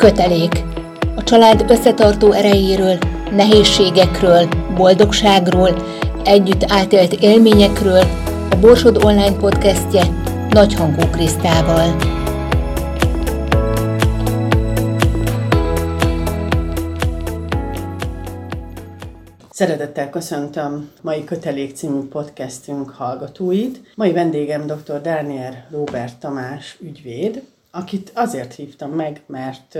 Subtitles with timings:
[0.00, 0.64] Kötelék.
[1.16, 2.98] A család összetartó erejéről,
[3.30, 5.70] nehézségekről, boldogságról,
[6.24, 8.02] együtt átélt élményekről
[8.50, 10.02] a Borsod Online podcastje
[10.50, 11.96] Nagyhangú Krisztával.
[19.50, 23.80] Szeretettel köszöntöm mai Kötelék című podcastünk hallgatóit.
[23.94, 25.00] Mai vendégem dr.
[25.00, 29.74] Dániel Robert Tamás ügyvéd, akit azért hívtam meg, mert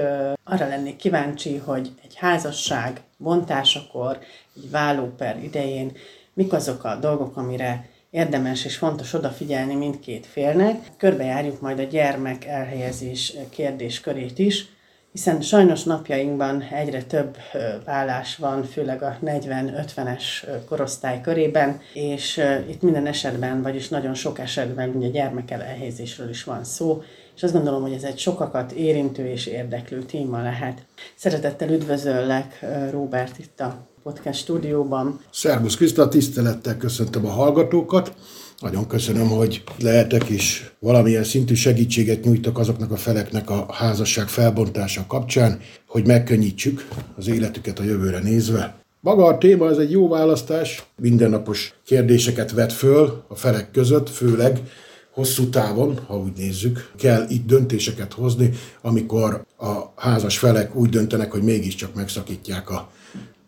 [0.44, 4.18] arra lennék kíváncsi, hogy egy házasság bontásakor,
[4.56, 5.92] egy vállóper idején
[6.34, 10.76] mik azok a dolgok, amire érdemes és fontos odafigyelni mindkét félnek.
[10.96, 14.66] Körbejárjuk majd a gyermek elhelyezés kérdéskörét is,
[15.12, 17.36] hiszen sajnos napjainkban egyre több
[17.84, 20.22] vállás van, főleg a 40-50-es
[20.68, 26.64] korosztály körében, és itt minden esetben, vagyis nagyon sok esetben ugye gyermek elhelyezésről is van
[26.64, 27.02] szó,
[27.40, 30.86] és azt gondolom, hogy ez egy sokakat érintő és érdeklő téma lehet.
[31.16, 35.20] Szeretettel üdvözöllek, Róbert, itt a podcast stúdióban.
[35.32, 38.14] Szervusz Kriszta, tisztelettel köszöntöm a hallgatókat.
[38.58, 45.04] Nagyon köszönöm, hogy lehetek és valamilyen szintű segítséget nyújtok azoknak a feleknek a házasság felbontása
[45.06, 48.74] kapcsán, hogy megkönnyítsük az életüket a jövőre nézve.
[49.00, 54.60] Maga a téma ez egy jó választás, mindennapos kérdéseket vet föl a felek között, főleg
[55.10, 61.30] hosszú távon, ha úgy nézzük, kell itt döntéseket hozni, amikor a házas felek úgy döntenek,
[61.30, 62.90] hogy mégiscsak megszakítják a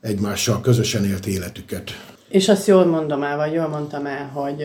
[0.00, 1.90] egymással közösen élt életüket.
[2.28, 4.62] És azt jól mondom el, vagy jól mondtam el, hogy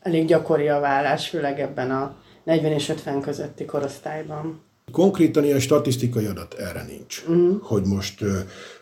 [0.00, 4.60] elég gyakori a vállás, főleg ebben a 40 és 50 közötti korosztályban.
[4.92, 7.62] Konkrétan ilyen statisztikai adat erre nincs, uh-huh.
[7.62, 8.24] hogy most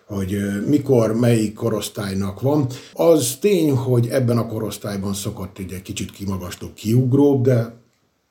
[0.06, 2.66] hogy mikor, melyik korosztálynak van.
[2.92, 7.74] Az tény, hogy ebben a korosztályban szokott egy kicsit kimagasló, kiugróbb, de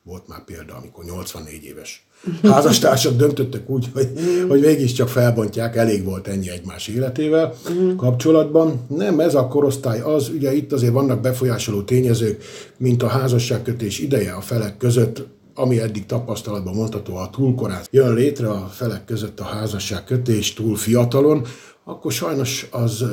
[0.04, 2.08] volt már példa, amikor 84 éves
[2.52, 4.10] házastársak döntöttek úgy, hogy,
[4.48, 7.96] hogy mégiscsak felbontják, elég volt ennyi egymás életével mm.
[7.96, 8.86] kapcsolatban.
[8.88, 12.44] Nem, ez a korosztály az, ugye itt azért vannak befolyásoló tényezők,
[12.78, 18.14] mint a házasságkötés ideje a felek között, ami eddig tapasztalatban mondható, a túl korán jön
[18.14, 21.46] létre a felek között a házasságkötés túl fiatalon,
[21.88, 23.06] akkor sajnos az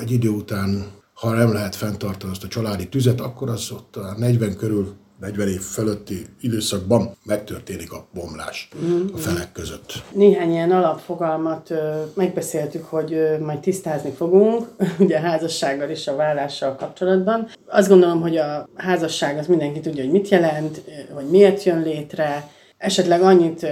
[0.00, 4.14] egy idő után, ha nem lehet fenntartani azt a családi tüzet, akkor az ott a
[4.18, 9.06] 40 körül 40 év fölötti időszakban megtörténik a bomlás mm-hmm.
[9.14, 10.02] a felek között.
[10.12, 11.72] Néhány ilyen alapfogalmat
[12.14, 14.66] megbeszéltük, hogy majd tisztázni fogunk,
[14.98, 17.48] ugye a házassággal és a vállással kapcsolatban.
[17.66, 22.50] Azt gondolom, hogy a házasság az mindenki tudja, hogy mit jelent, hogy miért jön létre,
[22.78, 23.66] Esetleg annyit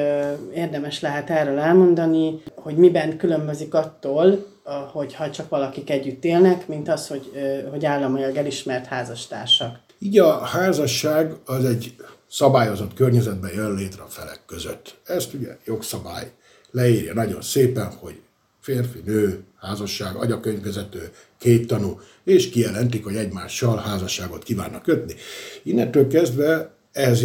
[0.55, 4.47] érdemes lehet erről elmondani, hogy miben különbözik attól,
[4.93, 7.31] hogyha csak valakik együtt élnek, mint az, hogy,
[7.71, 9.79] hogy államilag elismert házastársak.
[9.99, 11.95] Így a házasság az egy
[12.31, 14.97] szabályozott környezetben jön létre a felek között.
[15.07, 16.33] Ezt ugye jogszabály
[16.71, 18.21] leírja nagyon szépen, hogy
[18.61, 25.15] férfi, nő, házasság, agyakönyvvezető, két tanú, és kijelentik, hogy egymással házasságot kívánnak kötni.
[25.63, 27.23] Innentől kezdve ez,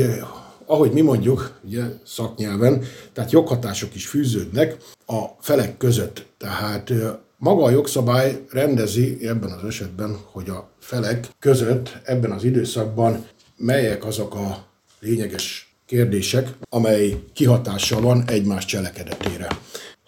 [0.71, 2.83] ahogy mi mondjuk, ugye szaknyelven,
[3.13, 6.25] tehát joghatások is fűződnek a felek között.
[6.37, 6.93] Tehát
[7.37, 13.27] maga a jogszabály rendezi ebben az esetben, hogy a felek között ebben az időszakban
[13.57, 14.65] melyek azok a
[14.99, 19.47] lényeges kérdések, amely kihatással van egymás cselekedetére.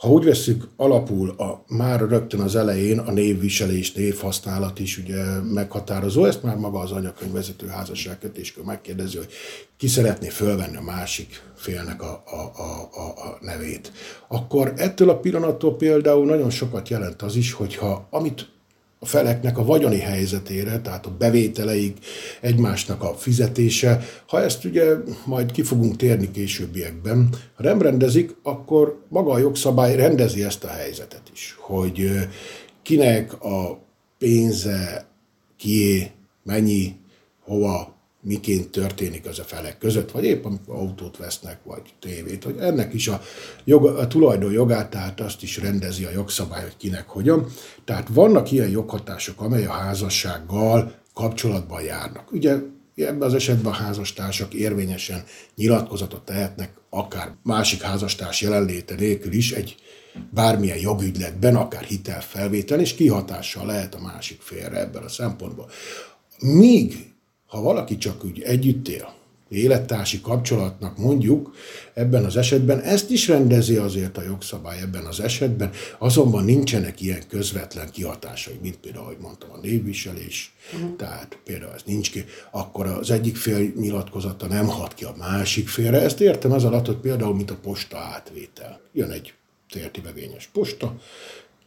[0.03, 6.25] Ha úgy veszük alapul a, már rögtön az elején a névviselés, névhasználat is ugye meghatározó,
[6.25, 9.29] ezt már maga az anyakönyvvezető házasságkötéskor megkérdezi, hogy
[9.77, 13.91] ki szeretné fölvenni a másik félnek a, a, a, a, a nevét.
[14.27, 18.52] Akkor ettől a pillanattól például nagyon sokat jelent az is, hogyha amit
[19.03, 21.97] a feleknek a vagyoni helyzetére, tehát a bevételeik,
[22.41, 24.03] egymásnak a fizetése.
[24.27, 24.93] Ha ezt ugye
[25.25, 30.67] majd ki fogunk térni későbbiekben, ha nem rendezik, akkor maga a jogszabály rendezi ezt a
[30.67, 32.11] helyzetet is, hogy
[32.81, 33.79] kinek a
[34.17, 35.07] pénze,
[35.57, 36.11] kié,
[36.43, 36.95] mennyi,
[37.39, 37.92] hova
[38.23, 42.93] miként történik az a felek között, vagy épp amikor autót vesznek, vagy tévét, hogy ennek
[42.93, 43.21] is a,
[43.63, 47.47] joga, a tulajdon jogát, tehát azt is rendezi a jogszabály, hogy kinek hogyan.
[47.85, 52.31] Tehát vannak ilyen joghatások, amely a házassággal kapcsolatban járnak.
[52.31, 52.57] Ugye
[52.95, 55.23] ebben az esetben a házastársak érvényesen
[55.55, 59.75] nyilatkozatot tehetnek, akár másik házastárs jelenléte nélkül is egy
[60.29, 65.69] bármilyen jogügyletben, akár hitelfelvétel, és kihatással lehet a másik félre ebben a szempontból.
[66.39, 67.12] Míg
[67.53, 69.13] ha valaki csak úgy együtt él,
[69.49, 71.55] élettársi kapcsolatnak mondjuk,
[71.93, 77.27] ebben az esetben ezt is rendezi azért a jogszabály ebben az esetben, azonban nincsenek ilyen
[77.27, 80.95] közvetlen kihatásai, mint például, ahogy mondtam, a névviselés, uh-huh.
[80.95, 85.67] tehát például ez nincs ki, akkor az egyik fél nyilatkozata nem hat ki a másik
[85.67, 86.01] félre.
[86.01, 88.81] Ezt értem az alatt, hogy például, mint a posta átvétel.
[88.93, 89.33] Jön egy
[89.69, 90.95] tértibegényes posta,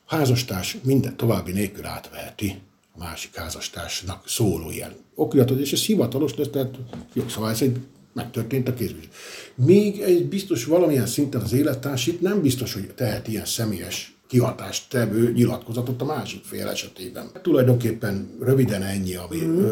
[0.06, 2.60] házastárs minden további nélkül átveheti
[2.98, 6.74] a másik házastársnak szóló ilyen okiratot, és ez hivatalos lesz, tehát
[7.14, 7.78] jogszabály szerint
[8.12, 9.08] megtörtént a kézbűs.
[9.54, 14.90] Még egy biztos valamilyen szinten az élettárs itt nem biztos, hogy tehet ilyen személyes kihatást
[14.90, 17.30] tevő nyilatkozatot a másik fél esetében.
[17.42, 19.64] Tulajdonképpen röviden ennyi, ami mm.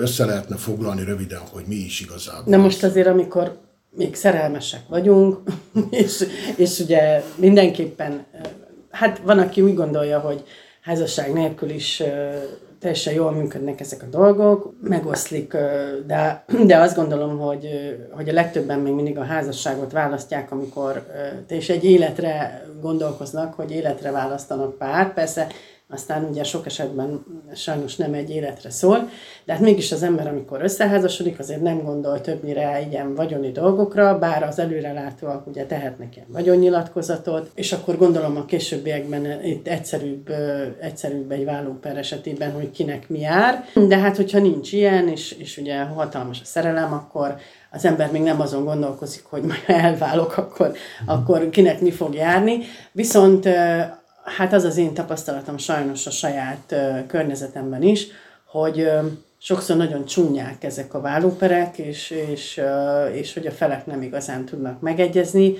[0.00, 2.44] össze lehetne foglalni röviden, hogy mi is igazából.
[2.46, 3.58] Na most azért, amikor
[3.90, 5.38] még szerelmesek vagyunk,
[5.90, 6.24] és,
[6.56, 8.26] és ugye mindenképpen,
[8.90, 10.44] hát van, aki úgy gondolja, hogy
[10.86, 12.02] házasság nélkül is
[12.80, 15.56] teljesen jól működnek ezek a dolgok, megoszlik,
[16.06, 17.68] de, de azt gondolom, hogy,
[18.10, 21.06] hogy a legtöbben még mindig a házasságot választják, amikor
[21.48, 25.14] és egy életre gondolkoznak, hogy életre választanak párt.
[25.14, 25.46] Persze
[25.88, 27.24] aztán ugye sok esetben
[27.54, 29.08] sajnos nem egy életre szól,
[29.44, 34.42] de hát mégis az ember, amikor összeházasodik, azért nem gondol többnyire ilyen vagyoni dolgokra, bár
[34.42, 40.30] az előrelátóak ugye tehetnek ilyen vagyonnyilatkozatot, és akkor gondolom a későbbiekben itt egyszerűbb,
[40.80, 45.56] egyszerűbb egy vállóper esetében, hogy kinek mi jár, de hát hogyha nincs ilyen, és, és
[45.56, 47.36] ugye hatalmas a szerelem, akkor
[47.70, 50.72] az ember még nem azon gondolkozik, hogy majd elválok, akkor,
[51.06, 52.58] akkor kinek mi fog járni.
[52.92, 53.48] Viszont
[54.26, 58.06] hát az az én tapasztalatom sajnos a saját uh, környezetemben is,
[58.44, 59.04] hogy uh,
[59.38, 64.44] sokszor nagyon csúnyák ezek a vállóperek, és, és, uh, és hogy a felek nem igazán
[64.44, 65.54] tudnak megegyezni.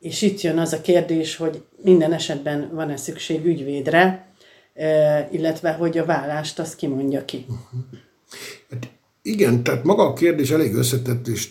[0.00, 4.26] És itt jön az a kérdés, hogy minden esetben van-e szükség ügyvédre,
[4.74, 7.46] uh, illetve hogy a vállást azt kimondja ki.
[8.70, 8.88] Hát
[9.22, 11.48] igen, tehát maga a kérdés elég összetett, és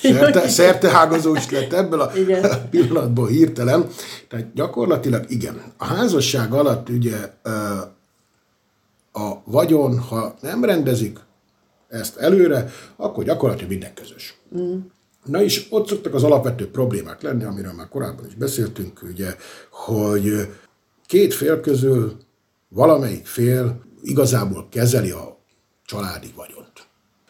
[0.00, 2.50] Szerte, szertehágazó is lett ebből a igen.
[2.70, 3.88] pillanatból hirtelen.
[4.28, 5.62] Tehát gyakorlatilag igen.
[5.76, 7.16] A házasság alatt ugye
[9.12, 11.18] a vagyon, ha nem rendezik
[11.88, 14.38] ezt előre, akkor gyakorlatilag minden közös.
[14.58, 14.78] Mm.
[15.24, 19.34] Na és ott szoktak az alapvető problémák lenni, amiről már korábban is beszéltünk, ugye,
[19.70, 20.54] hogy
[21.06, 22.16] két fél közül
[22.68, 25.38] valamelyik fél igazából kezeli a
[25.84, 26.65] családi vagyon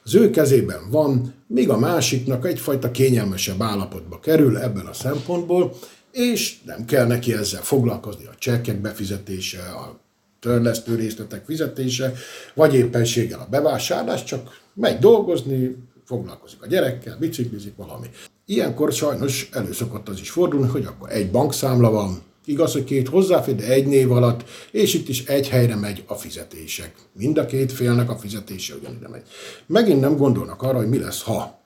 [0.07, 5.75] az ő kezében van, míg a másiknak egyfajta kényelmesebb állapotba kerül ebben a szempontból,
[6.13, 10.01] és nem kell neki ezzel foglalkozni a csekkek befizetése, a
[10.41, 12.13] törlesztő részletek fizetése,
[12.55, 18.07] vagy éppenséggel a bevásárlás, csak megy dolgozni, foglalkozik a gyerekkel, biciklizik valami.
[18.45, 23.55] Ilyenkor sajnos előszokott az is fordulni, hogy akkor egy bankszámla van, Igaz, hogy két hozzáfér,
[23.55, 26.95] de egy név alatt, és itt is egy helyre megy a fizetések.
[27.13, 29.23] Mind a két félnek a fizetése ugyanide megy.
[29.67, 31.61] Megint nem gondolnak arra, hogy mi lesz, ha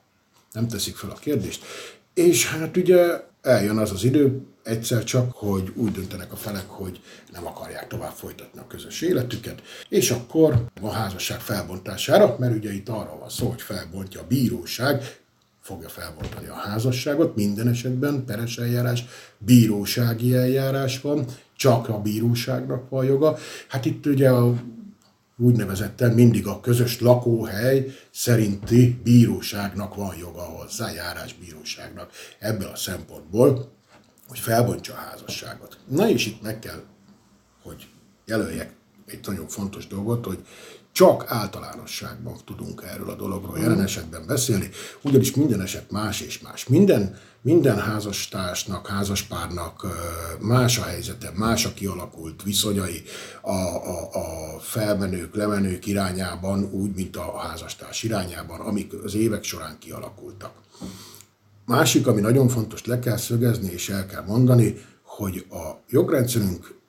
[0.51, 1.63] nem teszik fel a kérdést.
[2.13, 7.01] És hát ugye eljön az az idő, egyszer csak, hogy úgy döntenek a felek, hogy
[7.31, 12.89] nem akarják tovább folytatni a közös életüket, és akkor a házasság felbontására, mert ugye itt
[12.89, 15.20] arról van szó, hogy felbontja a bíróság,
[15.61, 19.05] fogja felbontani a házasságot, minden esetben peres eljárás,
[19.37, 21.25] bírósági eljárás van,
[21.55, 23.37] csak a bíróságnak van joga.
[23.67, 24.53] Hát itt ugye a
[25.37, 33.71] úgynevezetten mindig a közös lakóhely szerinti bíróságnak van joga hozzá, járásbíróságnak ebből a szempontból,
[34.27, 35.77] hogy felbontsa a házasságot.
[35.87, 36.83] Na és itt meg kell,
[37.63, 37.87] hogy
[38.25, 38.73] jelöljek
[39.05, 40.45] egy nagyon fontos dolgot, hogy
[40.91, 44.69] csak általánosságban tudunk erről a dologról jelen esetben beszélni,
[45.01, 46.67] ugyanis minden eset más és más.
[46.67, 49.85] Minden, minden házastársnak, házaspárnak
[50.39, 53.03] más a helyzete, más a kialakult viszonyai
[53.41, 59.77] a, a, a felmenők, lemenők irányában, úgy, mint a házastárs irányában, amik az évek során
[59.79, 60.53] kialakultak.
[61.65, 66.80] Másik, ami nagyon fontos le kell szögezni és el kell mondani, hogy a jogrendszerünk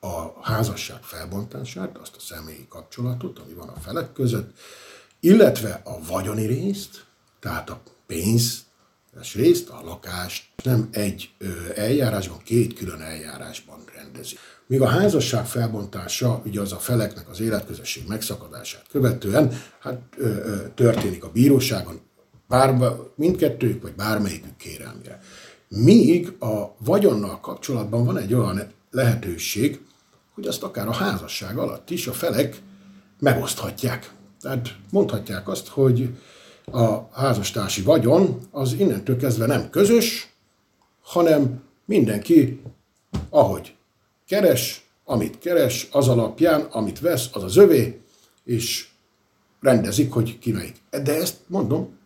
[0.00, 4.58] a házasság felbontását, azt a személyi kapcsolatot, ami van a felek között,
[5.20, 7.04] illetve a vagyoni részt,
[7.40, 8.64] tehát a pénz
[9.34, 11.30] részt, a lakást nem egy
[11.74, 14.36] eljárásban, két külön eljárásban rendezi.
[14.66, 20.00] Míg a házasság felbontása, ugye az a feleknek az életközösség megszakadását követően, hát
[20.74, 22.00] történik a bíróságon,
[22.48, 25.20] bár, mindkettőjük, vagy bármelyikük kérelmére.
[25.68, 29.80] Míg a vagyonnal kapcsolatban van egy olyan lehetőség,
[30.36, 32.62] hogy azt akár a házasság alatt is a felek
[33.18, 34.12] megoszthatják.
[34.40, 36.18] Tehát mondhatják azt, hogy
[36.72, 40.32] a házastársi vagyon az innentől kezdve nem közös,
[41.02, 42.62] hanem mindenki,
[43.30, 43.74] ahogy
[44.26, 48.00] keres, amit keres, az alapján, amit vesz, az az övé,
[48.44, 48.88] és
[49.60, 50.76] rendezik, hogy ki melyik.
[50.90, 51.98] De ezt mondom,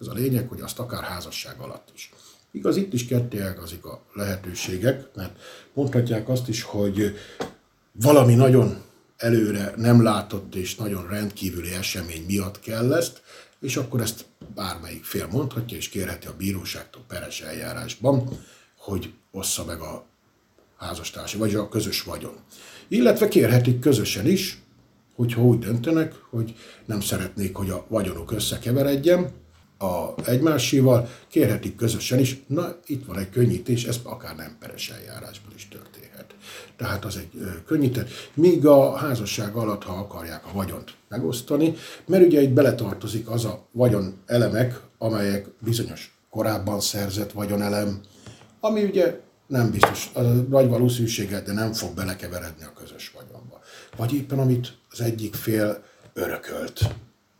[0.00, 2.12] ez a lényeg, hogy azt akár házasság alatt is.
[2.50, 5.38] Igaz, itt is kettéágazik a lehetőségek, mert
[5.72, 7.16] mondhatják azt is, hogy
[8.00, 8.82] valami nagyon
[9.16, 13.22] előre nem látott és nagyon rendkívüli esemény miatt kell ezt,
[13.60, 14.24] és akkor ezt
[14.54, 18.28] bármelyik fél mondhatja, és kérheti a bíróságtól peres eljárásban,
[18.78, 20.06] hogy ossza meg a
[20.76, 22.34] házastársi, vagy a közös vagyon.
[22.88, 24.62] Illetve kérhetik közösen is,
[25.14, 29.30] hogyha úgy döntenek, hogy nem szeretnék, hogy a vagyonok összekeveredjen
[29.78, 35.52] a egymásival, kérhetik közösen is, na itt van egy könnyítés, ez akár nem peres eljárásban
[35.54, 36.34] is történhet.
[36.76, 37.30] Tehát az egy
[37.66, 41.74] könnyített, míg a házasság alatt, ha akarják a vagyont megosztani,
[42.06, 48.00] mert ugye itt beletartozik az a vagyon elemek, amelyek bizonyos korábban szerzett vagyonelem,
[48.60, 53.60] ami ugye nem biztos, a nagy valószínűséggel, de nem fog belekeveredni a közös vagyonba.
[53.96, 56.80] Vagy éppen amit az egyik fél örökölt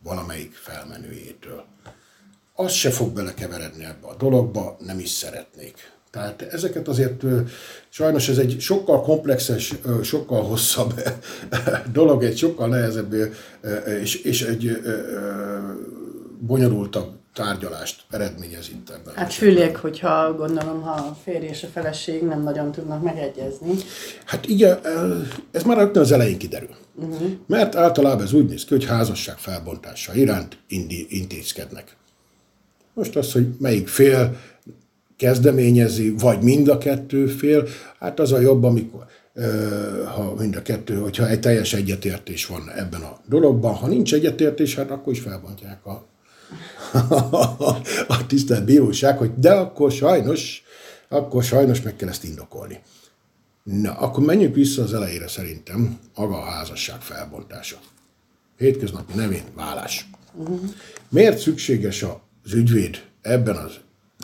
[0.03, 1.65] valamelyik felmenőjétől.
[2.59, 5.91] Az se fog belekeveredni ebbe a dologba, nem is szeretnék.
[6.11, 7.23] Tehát ezeket azért
[7.89, 9.73] sajnos ez egy sokkal komplexes,
[10.03, 11.01] sokkal hosszabb
[11.91, 13.15] dolog, egy sokkal nehezebb
[14.01, 14.81] és, és egy
[16.39, 19.13] bonyolultabb tárgyalást eredményez itt ebben.
[19.15, 23.73] Hát főleg, hogyha gondolom, ha a férj és a feleség nem nagyon tudnak megegyezni.
[24.25, 24.79] Hát igen,
[25.51, 26.75] ez már rögtön az elején kiderül.
[26.95, 27.29] Uh-huh.
[27.47, 31.95] Mert általában ez úgy néz ki, hogy házasság felbontása iránt indi, intézkednek.
[32.97, 34.39] Most az, hogy melyik fél
[35.17, 37.67] kezdeményezi, vagy mind a kettő fél,
[37.99, 39.05] hát az a jobb, amikor
[40.15, 43.73] ha mind a kettő, hogyha egy teljes egyetértés van ebben a dologban.
[43.73, 46.05] Ha nincs egyetértés, hát akkor is felbontják a
[48.07, 50.63] a tisztelt bíróság, hogy de akkor sajnos,
[51.07, 52.79] akkor sajnos meg kell ezt indokolni.
[53.63, 57.77] Na, akkor menjünk vissza az elejére szerintem, maga a házasság felbontása.
[58.57, 60.09] Hétköznapi nevén vállás.
[60.33, 60.59] Uh-huh.
[61.09, 62.03] Miért szükséges
[62.47, 63.71] az ügyvéd ebben az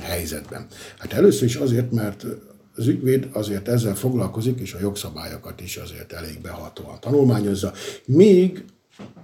[0.04, 0.66] helyzetben?
[0.98, 2.26] Hát először is azért, mert
[2.76, 7.74] az ügyvéd azért ezzel foglalkozik, és a jogszabályokat is azért elég behatóan tanulmányozza,
[8.06, 8.64] míg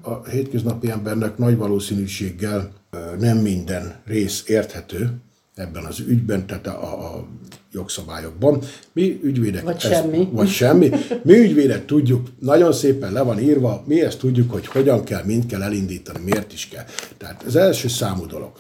[0.02, 2.72] a hétköznapi embernek nagy valószínűséggel
[3.20, 5.12] nem minden rész érthető
[5.56, 7.28] ebben az ügyben, tehát a, a
[7.72, 8.62] jogszabályokban.
[8.94, 9.64] Mi ügyvédek...
[9.64, 10.30] Vagy ezt, semmi.
[10.32, 10.90] Vagy semmi.
[11.24, 15.46] Mi ügyvédek tudjuk, nagyon szépen le van írva, mi ezt tudjuk, hogy hogyan kell, mind
[15.46, 16.86] kell elindítani, miért is kell.
[17.18, 18.52] Tehát ez első számú dolog.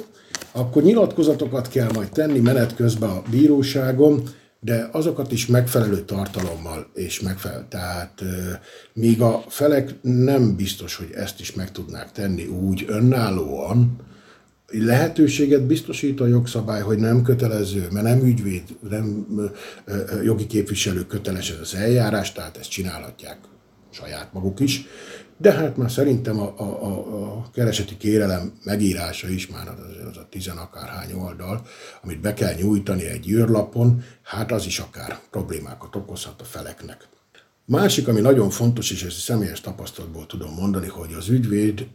[0.51, 4.23] Akkor nyilatkozatokat kell majd tenni menet közben a bíróságon,
[4.59, 7.65] de azokat is megfelelő tartalommal és megfelelő.
[7.69, 8.23] Tehát
[8.93, 14.07] míg a felek nem biztos, hogy ezt is meg tudnák tenni úgy önállóan,
[14.71, 19.27] lehetőséget biztosít a jogszabály, hogy nem kötelező, mert nem ügyvéd, nem
[20.23, 23.37] jogi képviselő köteles ez az eljárás, tehát ezt csinálhatják
[23.89, 24.87] saját maguk is.
[25.41, 30.17] De hát már szerintem a, a, a, a kereseti kérelem megírása is már az, az
[30.17, 31.67] a tizenakárhány oldal,
[32.03, 37.07] amit be kell nyújtani egy űrlapon, hát az is akár problémákat okozhat a feleknek.
[37.65, 41.87] Másik, ami nagyon fontos, és ezt személyes tapasztalatból tudom mondani, hogy az ügyvéd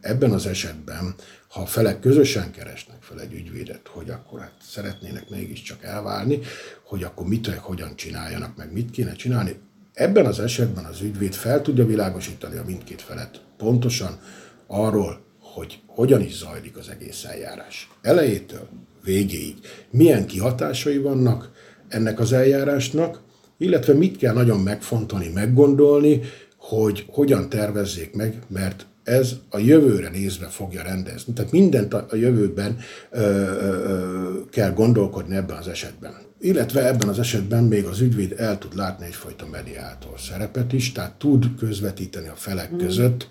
[0.00, 1.14] ebben az esetben,
[1.48, 6.40] ha a felek közösen keresnek fel egy ügyvédet, hogy akkor hát szeretnének mégiscsak elválni,
[6.82, 9.60] hogy akkor mit, hogyan csináljanak, meg mit kéne csinálni,
[10.00, 14.18] ebben az esetben az ügyvéd fel tudja világosítani a mindkét felet pontosan
[14.66, 17.90] arról, hogy hogyan is zajlik az egész eljárás.
[18.02, 18.68] Elejétől
[19.04, 19.54] végéig
[19.90, 21.50] milyen kihatásai vannak
[21.88, 23.20] ennek az eljárásnak,
[23.58, 26.20] illetve mit kell nagyon megfontolni, meggondolni,
[26.56, 31.32] hogy hogyan tervezzék meg, mert ez a jövőre nézve fogja rendezni.
[31.32, 32.78] Tehát mindent a jövőben
[33.10, 36.29] ö, ö, kell gondolkodni ebben az esetben.
[36.42, 41.18] Illetve ebben az esetben még az ügyvéd el tud látni egyfajta mediátor szerepet is, tehát
[41.18, 43.28] tud közvetíteni a felek között,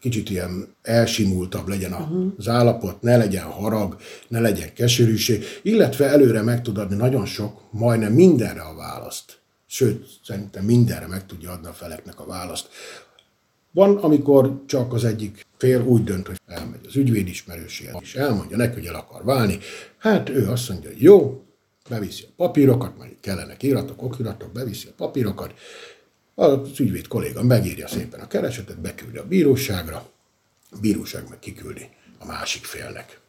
[0.00, 1.92] kicsit ilyen elsimultabb legyen
[2.38, 3.96] az állapot, ne legyen harag,
[4.28, 9.38] ne legyen keserűség, illetve előre meg tud adni nagyon sok, majdnem mindenre a választ.
[9.66, 12.68] Sőt, szerintem mindenre meg tudja adni a feleknek a választ.
[13.70, 18.56] Van, amikor csak az egyik fél úgy dönt, hogy elmegy az ügyvéd ismerőséhez, és elmondja
[18.56, 19.58] neki, hogy el akar válni.
[19.98, 21.44] Hát ő azt mondja, hogy jó,
[21.90, 25.54] beviszi a papírokat, majd kellenek iratok, okiratok, beviszi a papírokat,
[26.34, 29.96] az ügyvéd kolléga megírja szépen a keresetet, beküldi a bíróságra,
[30.70, 33.20] a bíróság meg kiküldi a másik félnek.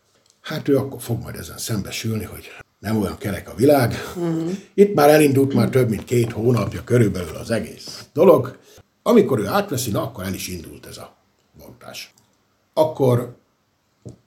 [0.42, 3.92] Hát ő akkor fog majd ezen szembesülni, hogy nem olyan kerek a világ.
[4.16, 4.52] Uh-huh.
[4.74, 8.60] Itt már elindult már több mint két hónapja körülbelül az egész dolog.
[9.04, 11.16] Amikor ő átveszi, na akkor el is indult ez a
[11.58, 12.14] bontás.
[12.74, 13.36] Akkor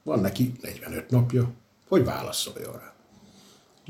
[0.02, 1.50] van neki 45 napja,
[1.88, 2.93] hogy válaszoljon rá.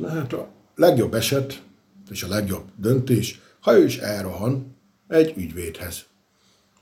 [0.02, 1.62] Hát a legjobb eset,
[2.10, 4.76] és a legjobb döntés, ha ő is elrohan
[5.08, 6.04] egy ügyvédhez,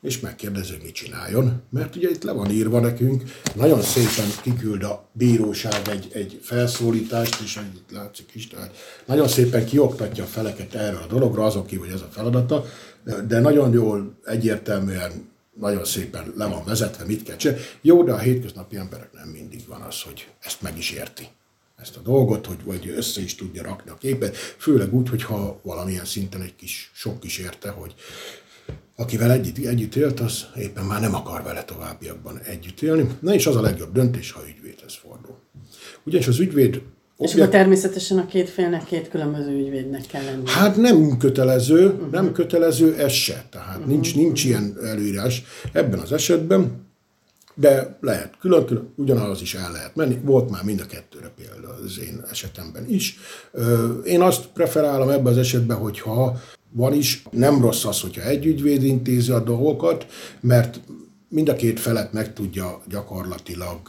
[0.01, 3.23] és megkérdezi, mit csináljon, mert ugye itt le van írva nekünk,
[3.55, 8.77] nagyon szépen kiküld a bíróság egy, egy felszólítást, és itt látszik is, tehát
[9.07, 12.65] nagyon szépen kioktatja a feleket erre a dologra, azok ki, hogy ez a feladata,
[13.27, 17.63] de nagyon jól, egyértelműen, nagyon szépen le van vezetve, mit kell csinálni.
[17.81, 21.29] Jó, de a hétköznapi emberek nem mindig van az, hogy ezt meg is érti
[21.83, 26.05] ezt a dolgot, hogy vagy össze is tudja rakni a képet, főleg úgy, hogyha valamilyen
[26.05, 27.95] szinten egy kis sok is érte, hogy
[28.97, 33.09] akivel együtt, együtt élt, az éppen már nem akar vele továbbiakban együtt élni.
[33.21, 35.37] Na és az a legjobb döntés, ha ügyvédhez fordul.
[36.05, 36.83] Ugyanis az ügyvéd
[37.19, 40.43] és akkor természetesen a két félnek két különböző ügyvédnek kell lenni.
[40.45, 42.11] Hát nem kötelező, uh-huh.
[42.11, 43.45] nem kötelező ez se.
[43.51, 43.93] Tehát uh-huh.
[43.93, 46.87] nincs, nincs ilyen előírás ebben az esetben,
[47.55, 50.19] de lehet külön-külön, ugyanaz is el lehet menni.
[50.25, 53.19] Volt már mind a kettőre példa az én esetemben is.
[54.05, 56.41] Én azt preferálom ebben az esetben, hogyha
[56.71, 60.07] van is, nem rossz az, hogyha egy ügyvéd intézi a dolgokat,
[60.41, 60.81] mert
[61.33, 63.81] mind a két felet meg tudja gyakorlatilag,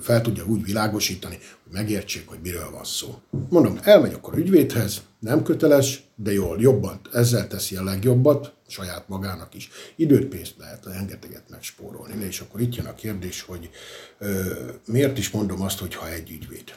[0.00, 3.20] fel tudja úgy világosítani, hogy megértsék, hogy miről van szó.
[3.48, 9.54] Mondom, elmegy akkor ügyvédhez, nem köteles, de jól, jobban, ezzel teszi a legjobbat, saját magának
[9.54, 9.70] is.
[9.96, 12.24] Időt, pénzt lehet rengeteget megspórolni.
[12.24, 13.70] És akkor itt jön a kérdés, hogy
[14.18, 14.52] ö,
[14.86, 16.74] miért is mondom azt, hogy ha egy ügyvéd.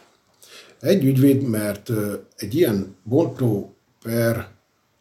[0.79, 4.47] Egy ügyvéd, mert ö, egy ilyen bontó per,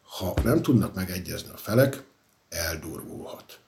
[0.03, 2.03] ha nem tudnak megegyezni a felek,
[2.49, 3.64] eldurvulhat el,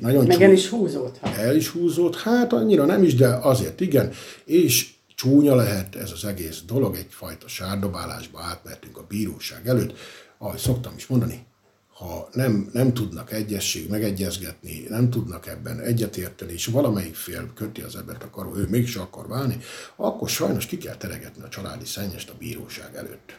[0.00, 1.36] nagyon Meg csúny, el is húzódhat.
[1.36, 4.12] El is húzód, hát annyira nem is, de azért igen.
[4.44, 9.98] És csúnya lehet ez az egész dolog, egyfajta sárdobálásba átmertünk a bíróság előtt.
[10.38, 11.46] Ahogy szoktam is mondani,
[11.94, 17.96] ha nem, nem tudnak egyesség megegyezgetni, nem tudnak ebben egyetérteni, és valamelyik fél köti az
[17.96, 19.58] ebbet akar, ő mégis akar válni,
[19.96, 23.38] akkor sajnos ki kell teregetni a családi szennyest a bíróság előtt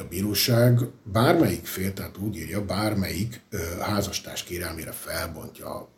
[0.00, 3.40] a bíróság bármelyik fél, tehát úgy írja, bármelyik
[3.80, 5.88] házastárs kérelmére felbontja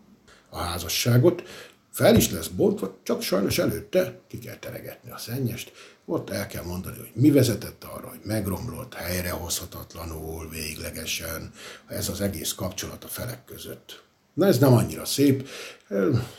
[0.51, 1.43] a házasságot,
[1.91, 5.73] fel is lesz bontva, csak sajnos előtte ki kell teregetni a szennyest,
[6.05, 11.53] ott el kell mondani, hogy mi vezetett arra, hogy megromlott, helyrehozhatatlanul, véglegesen
[11.87, 14.03] ez az egész kapcsolat a felek között.
[14.35, 15.49] Na ez nem annyira szép,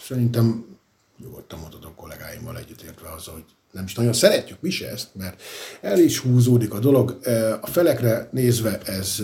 [0.02, 0.78] szerintem
[1.18, 5.42] nyugodtan mondhatok kollégáimmal együttértve az, hogy nem is nagyon szeretjük mi se ezt, mert
[5.82, 7.20] el is húzódik a dolog.
[7.62, 9.22] A felekre nézve ez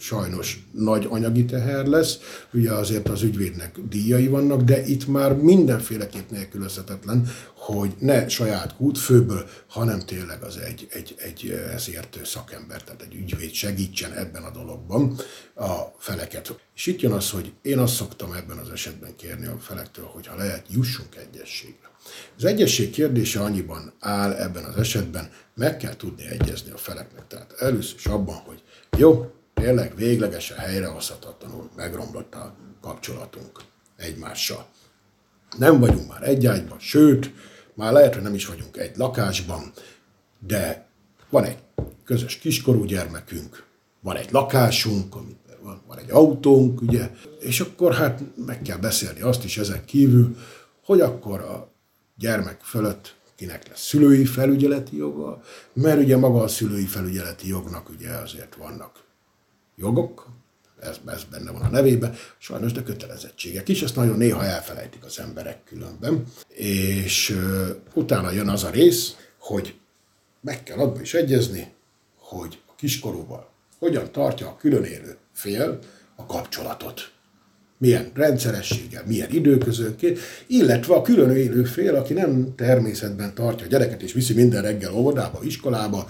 [0.00, 2.18] sajnos nagy anyagi teher lesz,
[2.52, 9.48] ugye azért az ügyvédnek díjai vannak, de itt már mindenféleképp nélkülözhetetlen, hogy ne saját kútfőből,
[9.68, 15.16] hanem tényleg az egy, egy, egy ezért szakember, tehát egy ügyvéd segítsen ebben a dologban
[15.54, 16.60] a feleket.
[16.74, 20.26] És itt jön az, hogy én azt szoktam ebben az esetben kérni a felektől, hogy
[20.26, 21.89] ha lehet, jussunk egyességre.
[22.36, 27.26] Az egyesség kérdése annyiban áll ebben az esetben, meg kell tudni egyezni a feleknek.
[27.26, 28.62] Tehát először is abban, hogy
[28.98, 33.60] jó, tényleg véglegesen helyrehozhatatlanul megromlott a kapcsolatunk
[33.96, 34.66] egymással.
[35.58, 37.32] Nem vagyunk már egy ágyban, sőt,
[37.74, 39.72] már lehet, hogy nem is vagyunk egy lakásban,
[40.46, 40.88] de
[41.30, 41.58] van egy
[42.04, 43.64] közös kiskorú gyermekünk,
[44.00, 45.14] van egy lakásunk,
[45.62, 50.36] van, van egy autónk, ugye, és akkor hát meg kell beszélni azt is ezen kívül,
[50.84, 51.69] hogy akkor a
[52.20, 58.10] gyermek fölött kinek lesz szülői felügyeleti joga, mert ugye maga a szülői felügyeleti jognak ugye
[58.10, 59.04] azért vannak
[59.76, 60.28] jogok,
[60.80, 65.18] ez, ez benne van a nevében, sajnos de kötelezettségek is, ezt nagyon néha elfelejtik az
[65.18, 69.78] emberek különben, és uh, utána jön az a rész, hogy
[70.40, 71.72] meg kell abba is egyezni,
[72.16, 75.78] hogy a kiskorúval hogyan tartja a külön élő fél
[76.16, 77.12] a kapcsolatot
[77.80, 84.02] milyen rendszerességgel, milyen időközönként, illetve a külön élő fél, aki nem természetben tartja a gyereket
[84.02, 86.08] és viszi minden reggel óvodába, iskolába,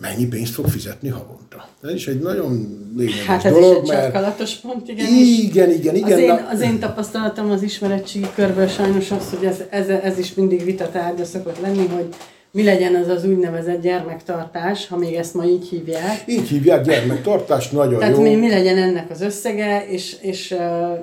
[0.00, 1.68] mennyi pénzt fog fizetni havonta.
[1.82, 4.60] Ez is egy nagyon lényeges hát ez dolog, is egy mert...
[4.60, 5.06] pont, igen.
[5.06, 6.12] Igen, igen, igen.
[6.12, 10.34] Az én, az én tapasztalatom az ismeretségi körből sajnos az, hogy ez, ez, ez is
[10.34, 12.08] mindig vitatárgya szokott lenni, hogy
[12.54, 16.22] mi legyen az az úgynevezett gyermektartás, ha még ezt ma így hívják.
[16.26, 18.22] Így hívják gyermektartás, nagyon Tehát jó.
[18.22, 20.98] Mi, mi legyen ennek az összege, és, és uh,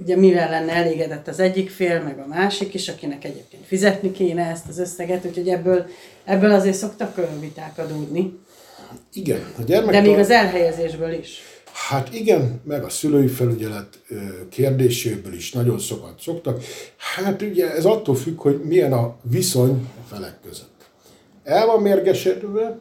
[0.00, 4.50] ugye mivel lenne elégedett az egyik fél, meg a másik is, akinek egyébként fizetni kéne
[4.50, 5.86] ezt az összeget, úgyhogy ebből,
[6.24, 8.38] ebből azért szoktak viták adódni.
[9.12, 9.40] Igen.
[9.58, 10.02] A gyermektar...
[10.02, 11.42] De még az elhelyezésből is.
[11.86, 14.02] Hát igen, meg a szülői felügyelet
[14.48, 16.62] kérdéséből is nagyon sokat szoktak.
[16.96, 20.90] Hát ugye ez attól függ, hogy milyen a viszony a felek között.
[21.44, 22.78] El van mérgesedve,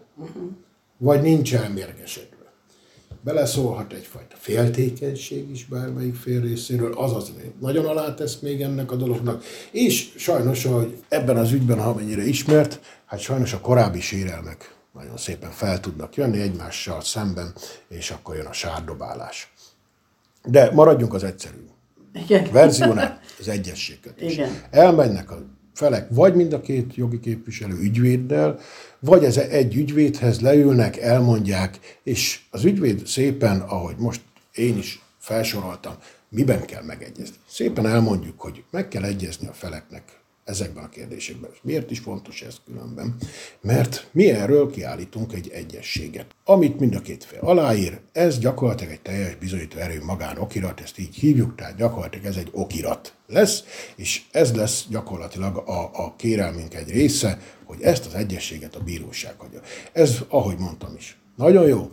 [0.97, 2.35] vagy nincs elmérgesedve.
[3.21, 10.09] Beleszólhat egyfajta féltékenység is bármelyik fél részéről, azaz nagyon alátesz még ennek a dolognak, és
[10.15, 15.51] sajnos, hogy ebben az ügyben, ha mennyire ismert, hát sajnos a korábbi sérelmek nagyon szépen
[15.51, 17.53] fel tudnak jönni egymással szemben,
[17.87, 19.53] és akkor jön a sárdobálás.
[20.45, 21.67] De maradjunk az egyszerű
[22.13, 22.51] Igen.
[22.51, 24.33] verziónál, az egyességkötés.
[24.33, 24.61] Igen.
[24.69, 28.59] Elmennek a felek, vagy mind a két jogi képviselő ügyvéddel,
[28.99, 34.21] vagy ez egy ügyvédhez leülnek, elmondják, és az ügyvéd szépen, ahogy most
[34.53, 35.93] én is felsoroltam,
[36.29, 37.35] miben kell megegyezni.
[37.49, 40.16] Szépen elmondjuk, hogy meg kell egyezni a feleknek
[40.47, 41.49] ezekben a kérdésekben.
[41.53, 43.15] És miért is fontos ez különben?
[43.61, 49.01] Mert mi erről kiállítunk egy egyességet, amit mind a két fél aláír, ez gyakorlatilag egy
[49.01, 53.63] teljes bizonyító erő magánokirat, ezt így hívjuk, tehát gyakorlatilag ez egy okirat lesz,
[53.95, 59.33] és ez lesz gyakorlatilag a, a kérelmünk egy része, hogy ezt az egyességet a bíróság
[59.37, 59.61] hagyja.
[59.93, 61.89] Ez, ahogy mondtam is, nagyon jó,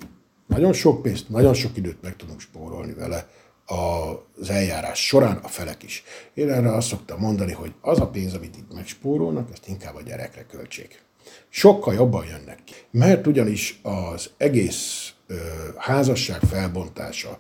[0.47, 3.29] nagyon sok pénzt, nagyon sok időt meg tudunk spórolni vele,
[3.67, 6.03] az eljárás során a felek is.
[6.35, 10.03] Én erre azt szoktam mondani, hogy az a pénz, amit itt megspórolnak, ezt inkább a
[10.03, 11.03] gyerekre költsék.
[11.49, 12.75] Sokkal jobban jönnek ki.
[12.91, 15.35] Mert ugyanis az egész ö,
[15.77, 17.39] házasság felbontása,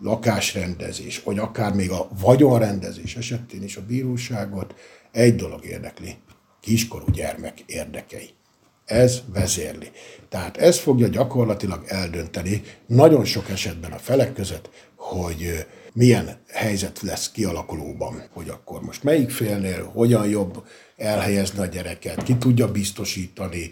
[0.00, 4.74] lakásrendezés, vagy akár még a vagyonrendezés esetén is a bíróságot
[5.12, 6.16] egy dolog érdekli,
[6.60, 8.30] kiskorú gyermek érdekei.
[8.84, 9.90] Ez vezérli.
[10.28, 14.70] Tehát ez fogja gyakorlatilag eldönteni nagyon sok esetben a felek között,
[15.04, 20.64] hogy milyen helyzet lesz kialakulóban, hogy akkor most melyik félnél hogyan jobb
[20.96, 23.70] elhelyezni a gyereket, ki tudja biztosítani.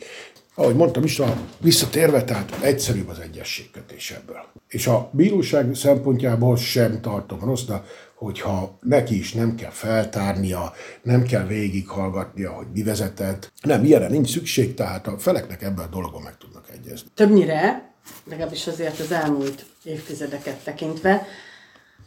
[0.54, 4.44] Ahogy mondtam is, a visszatérve, tehát egyszerűbb az egyességkötés ebből.
[4.68, 11.46] És a bíróság szempontjából sem tartom rossznak, hogyha neki is nem kell feltárnia, nem kell
[11.46, 13.52] végighallgatnia, hogy mi vezetett.
[13.62, 17.08] Nem, ilyenre nincs szükség, tehát a feleknek ebben a dologban meg tudnak egyezni.
[17.14, 17.91] Többnyire,
[18.24, 21.26] legalábbis azért az elmúlt évtizedeket tekintve,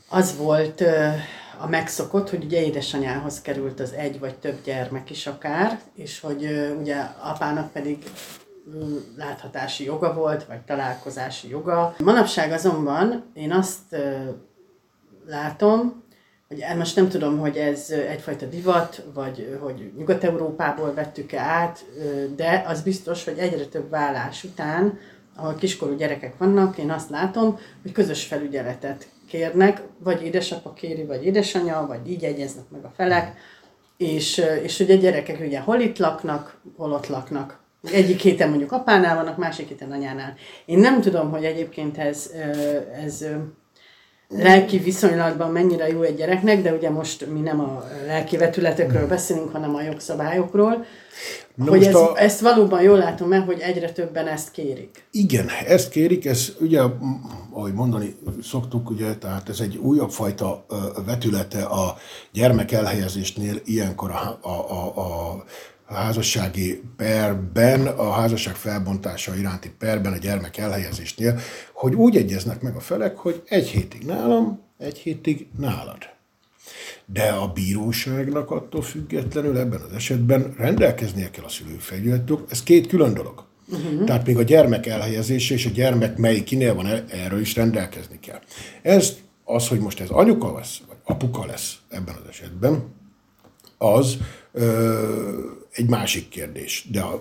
[0.10, 0.81] az volt
[1.60, 6.73] a megszokott, hogy ugye édesanyához került az egy vagy több gyermek is akár, és hogy
[6.79, 8.03] ugye apának pedig
[9.17, 11.95] láthatási joga volt, vagy találkozási joga.
[11.99, 13.95] Manapság azonban én azt
[15.25, 16.03] látom,
[16.47, 21.86] hogy most nem tudom, hogy ez egyfajta divat, vagy hogy Nyugat-Európából vettük-e át,
[22.36, 24.99] de az biztos, hogy egyre több vállás után,
[25.36, 31.26] ahol kiskorú gyerekek vannak, én azt látom, hogy közös felügyeletet kérnek, vagy édesapa kéri, vagy
[31.26, 33.38] édesanyja, vagy így egyeznek meg a felek,
[33.98, 37.60] és, és a gyerekek ugye hol itt laknak, hol ott laknak.
[37.91, 40.36] Egyik héten mondjuk apánál vannak, másik héten anyánál.
[40.65, 42.32] Én nem tudom, hogy egyébként ez,
[43.04, 43.26] ez
[44.30, 49.52] lelki viszonylatban mennyire jó egy gyereknek, de ugye most mi nem a lelki vetületekről beszélünk,
[49.52, 50.86] hanem a jogszabályokról.
[51.56, 52.14] Na hogy ez, a...
[52.16, 55.04] ezt valóban jól látom el, hogy egyre többen ezt kérik.
[55.12, 56.82] Igen, ezt kérik, ez ugye,
[57.52, 60.66] ahogy mondani szoktuk, ugye, tehát ez egy újabb fajta
[61.06, 61.98] vetülete a
[62.32, 65.44] gyermek elhelyezésnél, ilyenkor a, a, a, a
[65.88, 71.39] a házassági perben, a házasság felbontása iránti perben, a gyermek elhelyezésnél,
[71.74, 75.98] hogy úgy egyeznek meg a felek, hogy egy hétig nálam, egy hétig nálad.
[77.06, 82.45] De a bíróságnak attól függetlenül ebben az esetben rendelkeznie kell a szülőfegyülettől.
[82.50, 83.43] Ez két külön dolog.
[83.67, 84.04] Uh-huh.
[84.04, 88.39] Tehát még a gyermek elhelyezése és a gyermek mely kinél van, erről is rendelkezni kell.
[88.82, 92.93] Ez az, hogy most ez anyuka lesz, vagy apuka lesz ebben az esetben,
[93.78, 94.17] az
[94.52, 96.88] ö, egy másik kérdés.
[96.92, 97.20] De a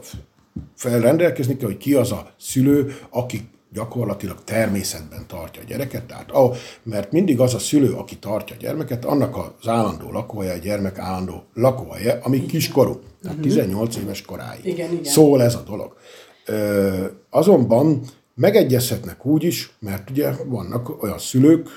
[0.75, 6.53] felrendelkezni kell, hogy ki az a szülő, aki gyakorlatilag természetben tartja a gyereket, tehát a,
[6.83, 10.99] mert mindig az a szülő, aki tartja a gyermeket, annak az állandó lakóhelye, a gyermek
[10.99, 14.65] állandó lakóhelye, ami kiskorú, tehát 18 éves koráig.
[14.65, 15.05] Igen, igen.
[15.05, 15.97] Szól ez a dolog.
[16.47, 18.03] Ö, azonban
[18.35, 21.69] megegyezhetnek úgy is, mert ugye vannak olyan szülők,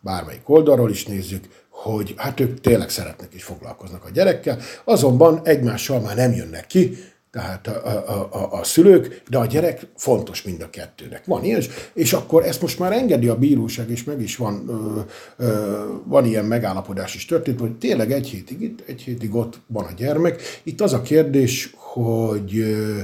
[0.00, 6.00] bármelyik oldalról is nézzük, hogy hát ők tényleg szeretnek és foglalkoznak a gyerekkel, azonban egymással
[6.00, 6.98] már nem jönnek ki,
[7.30, 11.24] tehát a, a, a, a szülők, de a gyerek fontos mind a kettőnek.
[11.24, 11.62] Van ilyen,
[11.92, 15.00] és akkor ezt most már engedi a bíróság, és meg is van, ö,
[15.44, 19.84] ö, van ilyen megállapodás is történt, hogy tényleg egy hétig itt, egy hétig ott van
[19.84, 20.42] a gyermek.
[20.62, 23.00] Itt az a kérdés, hogy ö,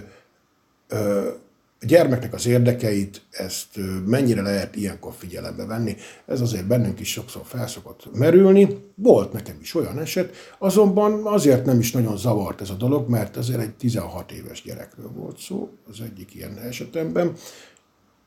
[0.88, 1.28] ö,
[1.80, 7.42] a gyermeknek az érdekeit, ezt mennyire lehet ilyenkor figyelembe venni, ez azért bennünk is sokszor
[7.44, 8.92] felszokott merülni.
[8.94, 13.36] Volt nekem is olyan eset, azonban azért nem is nagyon zavart ez a dolog, mert
[13.36, 17.32] azért egy 16 éves gyerekről volt szó az egyik ilyen esetemben.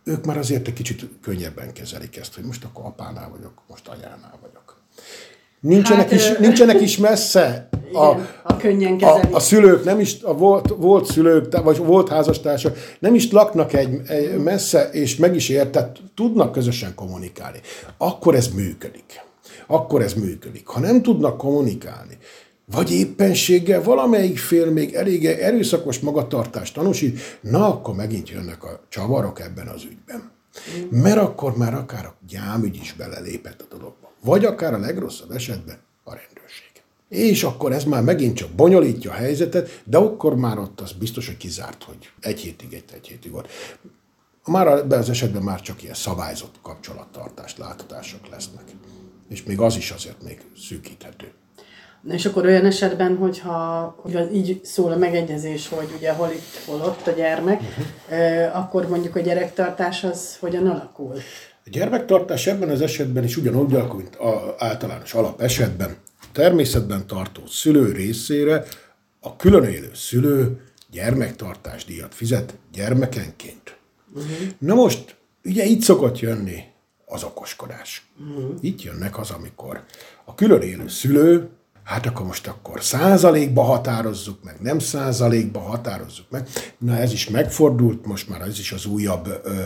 [0.03, 4.37] Ők már azért egy kicsit könnyebben kezelik ezt, hogy most akkor apánál vagyok, most anyánál
[4.41, 4.81] vagyok.
[5.59, 10.17] Nincsenek, hát, is, nincsenek is messze a, igen, a, könnyen a, a szülők, nem is
[10.23, 15.35] a volt, volt szülők, vagy volt házastársak, nem is laknak egy, egy messze, és meg
[15.35, 17.59] is érted, tudnak közösen kommunikálni.
[17.97, 19.25] Akkor ez működik.
[19.67, 20.67] Akkor ez működik.
[20.67, 22.17] Ha nem tudnak kommunikálni,
[22.71, 29.41] vagy éppenséggel valamelyik fél még elég erőszakos magatartást tanúsít, na akkor megint jönnek a csavarok
[29.41, 30.31] ebben az ügyben.
[30.89, 35.77] Mert akkor már akár a gyámügy is belelépett a dologba vagy akár a legrosszabb esetben
[36.03, 36.71] a rendőrség.
[37.09, 41.27] És akkor ez már megint csak bonyolítja a helyzetet, de akkor már ott az biztos,
[41.27, 43.47] hogy kizárt, hogy egy hétig, egy, egy hétig volt.
[44.45, 48.63] Már ebben az esetben már csak ilyen szabályzott kapcsolattartás, láthatások lesznek.
[49.29, 51.31] És még az is azért még szűkíthető.
[52.07, 56.81] És akkor olyan esetben, hogyha hogy így szól a megegyezés, hogy ugye hol itt, hol
[56.81, 58.57] ott a gyermek, uh-huh.
[58.57, 61.13] akkor mondjuk a gyerektartás az hogyan alakul?
[61.67, 65.97] A gyermektartás ebben az esetben is ugyanúgy alakul, mint a általános alap esetben.
[66.31, 68.63] Természetben tartó szülő részére
[69.19, 73.77] a külön élő szülő gyermektartás díjat fizet gyermekenként.
[74.13, 74.31] Uh-huh.
[74.57, 76.63] Na most, ugye itt szokott jönni
[77.05, 78.07] az okoskodás.
[78.19, 78.55] Uh-huh.
[78.61, 79.83] Itt jönnek az, amikor
[80.25, 81.49] a külön élő szülő,
[81.83, 86.47] hát akkor most akkor százalékba határozzuk meg, nem százalékba határozzuk meg.
[86.77, 89.61] Na ez is megfordult, most már ez is az újabb ö,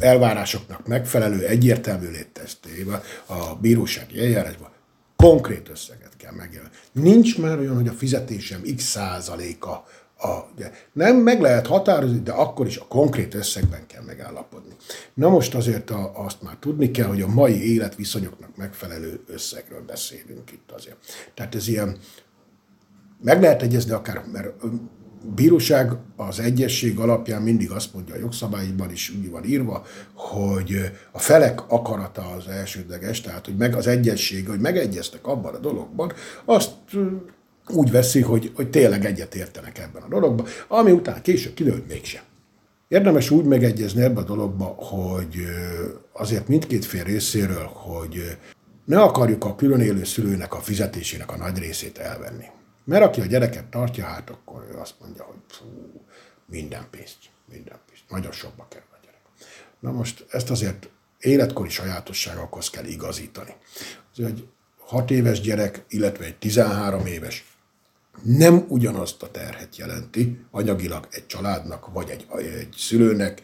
[0.00, 4.70] elvárásoknak megfelelő, egyértelmű létesztével a bírósági eljárásban
[5.16, 6.74] konkrét összeget kell megjelölni.
[6.92, 9.84] Nincs már olyan, hogy a fizetésem x százaléka
[10.22, 14.74] a, ugye, nem meg lehet határozni, de akkor is a konkrét összegben kell megállapodni.
[15.14, 20.52] Na most azért a, azt már tudni kell, hogy a mai életviszonyoknak megfelelő összegről beszélünk
[20.52, 20.96] itt azért.
[21.34, 21.98] Tehát ez ilyen,
[23.22, 24.54] meg lehet egyezni akár, mert
[25.34, 31.18] bíróság az egyesség alapján mindig azt mondja, a jogszabályban is úgy van írva, hogy a
[31.18, 36.12] felek akarata az elsődleges, tehát hogy meg az egyesség, hogy megegyeztek abban a dologban,
[36.44, 36.70] azt
[37.68, 42.22] úgy veszi, hogy, hogy tényleg egyetértenek ebben a dologban, ami után később kiderült mégsem.
[42.88, 45.36] Érdemes úgy megegyezni ebben a dologba, hogy
[46.12, 48.36] azért mindkét fél részéről, hogy
[48.84, 52.44] ne akarjuk a külön élő szülőnek a fizetésének a nagy részét elvenni.
[52.84, 55.64] Mert aki a gyereket tartja, hát akkor ő azt mondja, hogy fú,
[56.46, 57.18] minden pénzt,
[57.50, 59.20] minden pénzt, nagyon sokba kerül a gyerek.
[59.80, 63.54] Na most ezt azért életkori sajátosságokhoz kell igazítani.
[64.12, 67.44] Az egy 6 éves gyerek, illetve egy 13 éves
[68.22, 73.42] nem ugyanazt a terhet jelenti anyagilag egy családnak, vagy egy, egy szülőnek,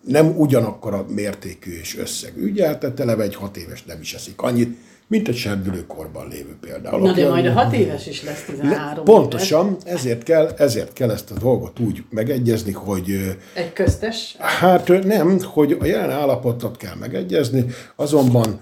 [0.00, 2.50] nem ugyanakkor a mértékű és összegű.
[2.50, 4.78] Ugye, tehát eleve egy hat éves nem is eszik annyit,
[5.08, 7.00] mint egy serdülőkorban lévő például.
[7.00, 11.30] Na de majd a hat éves is lesz 13 Pontosan, ezért kell, ezért kell ezt
[11.30, 13.36] a dolgot úgy megegyezni, hogy...
[13.54, 14.36] Egy köztes?
[14.38, 17.64] Hát nem, hogy a jelen állapotot kell megegyezni,
[17.96, 18.60] azonban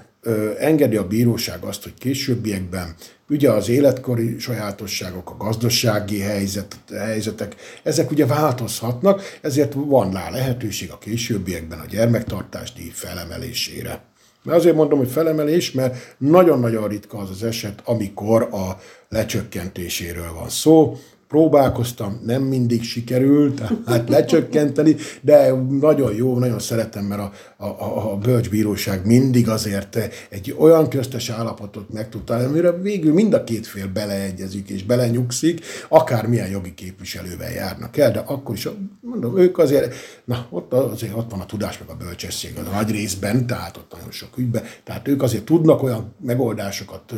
[0.59, 2.95] engedi a bíróság azt, hogy későbbiekben
[3.29, 10.91] ugye az életkori sajátosságok, a gazdasági helyzet, helyzetek, ezek ugye változhatnak, ezért van rá lehetőség
[10.91, 14.03] a későbbiekben a gyermektartásdíj felemelésére.
[14.45, 20.49] Mert azért mondom, hogy felemelés, mert nagyon-nagyon ritka az az eset, amikor a lecsökkentéséről van
[20.49, 20.97] szó
[21.35, 28.17] próbálkoztam, nem mindig sikerült, hát lecsökkenteni, de nagyon jó, nagyon szeretem, mert a, a, a
[28.17, 29.99] bölcsbíróság mindig azért
[30.31, 35.65] egy olyan köztes állapotot meg tudta, amire végül mind a két fél beleegyezik és belenyugszik,
[35.89, 38.69] akármilyen jogi képviselővel járnak el, de akkor is,
[39.01, 39.95] mondom, ők azért,
[40.25, 43.93] na, ott, azért ott van a tudás meg a bölcsesség a nagy részben, tehát ott
[43.93, 47.17] nagyon sok ügyben, tehát ők azért tudnak olyan megoldásokat ö,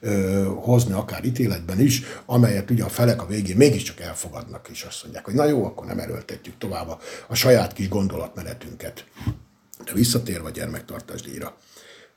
[0.00, 5.02] ö, hozni, akár ítéletben is, amelyet ugye a felek a végén mégiscsak elfogadnak, és azt
[5.02, 9.04] mondják, hogy na jó, akkor nem erőltetjük tovább a, a saját kis gondolatmenetünket.
[9.84, 11.56] De visszatérve a gyermektartásdíjra,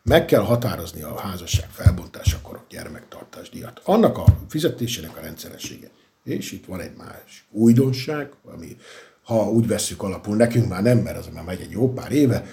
[0.04, 3.82] meg kell határozni a házasság felbontásakor a gyermektartásdíjat.
[3.84, 5.90] Annak a fizetésének a rendszeressége.
[6.24, 8.78] És itt van egy más újdonság, ami
[9.24, 12.46] ha úgy vesszük alapul, nekünk már nem, mert az már megy egy jó pár éve,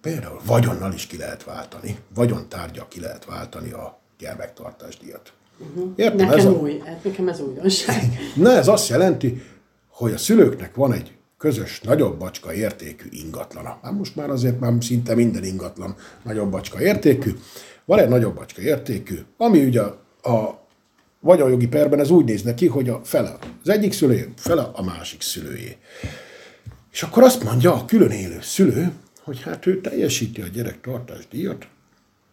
[0.00, 5.32] például vagyonnal is ki lehet váltani, vagyontárgya ki lehet váltani a gyermektartásdíjat.
[5.58, 5.92] Uh-huh.
[5.96, 6.50] Értem, nekem ez a...
[6.50, 8.02] új, hát nekem ez újdonság.
[8.34, 9.42] Na ez azt jelenti,
[9.88, 13.78] hogy a szülőknek van egy közös, nagyobb bacska értékű ingatlana.
[13.82, 17.30] Hát most már azért már szinte minden ingatlan nagyobb bacska értékű.
[17.84, 20.66] Van egy nagyobb bacska értékű, ami ugye a, a
[21.20, 25.22] vagyonjogi perben ez úgy néz neki, hogy a fele az egyik szülője, fele a másik
[25.22, 25.76] szülőjé.
[26.92, 28.92] És akkor azt mondja a külön élő szülő,
[29.22, 31.68] hogy hát ő teljesíti a gyerek tartásdíjat,